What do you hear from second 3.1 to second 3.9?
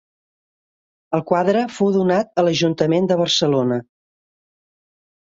de Barcelona.